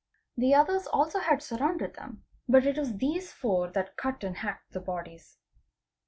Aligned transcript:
The 0.35 0.55
others 0.55 0.87
also 0.87 1.19
had 1.19 1.43
surrounded 1.43 1.93
them, 1.93 2.23
but 2.49 2.65
it 2.65 2.75
was 2.75 2.97
these 2.97 3.31
four 3.31 3.69
that 3.73 3.97
cut 3.97 4.23
and 4.23 4.37
hacked 4.37 4.71
the 4.71 4.79
bodies. 4.79 5.37